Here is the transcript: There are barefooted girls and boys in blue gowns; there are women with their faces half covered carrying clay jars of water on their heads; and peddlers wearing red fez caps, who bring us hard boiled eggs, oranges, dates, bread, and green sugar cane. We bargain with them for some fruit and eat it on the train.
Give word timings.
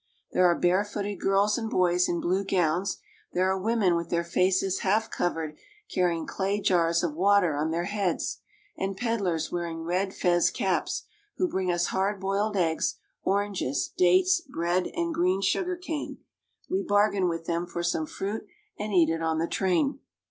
There 0.31 0.47
are 0.47 0.57
barefooted 0.57 1.19
girls 1.19 1.59
and 1.59 1.69
boys 1.69 2.09
in 2.09 2.19
blue 2.19 2.43
gowns; 2.43 2.97
there 3.33 3.51
are 3.51 3.59
women 3.61 3.95
with 3.95 4.09
their 4.09 4.23
faces 4.23 4.79
half 4.79 5.11
covered 5.11 5.55
carrying 5.93 6.25
clay 6.25 6.59
jars 6.59 7.03
of 7.03 7.13
water 7.13 7.55
on 7.55 7.69
their 7.69 7.83
heads; 7.83 8.39
and 8.75 8.97
peddlers 8.97 9.51
wearing 9.51 9.83
red 9.83 10.11
fez 10.15 10.49
caps, 10.49 11.03
who 11.37 11.47
bring 11.47 11.69
us 11.71 11.85
hard 11.93 12.19
boiled 12.19 12.57
eggs, 12.57 12.95
oranges, 13.21 13.91
dates, 13.95 14.41
bread, 14.41 14.87
and 14.95 15.13
green 15.13 15.39
sugar 15.39 15.75
cane. 15.75 16.17
We 16.67 16.81
bargain 16.81 17.29
with 17.29 17.45
them 17.45 17.67
for 17.67 17.83
some 17.83 18.07
fruit 18.07 18.47
and 18.79 18.91
eat 18.91 19.09
it 19.11 19.21
on 19.21 19.37
the 19.37 19.45
train. 19.47 19.99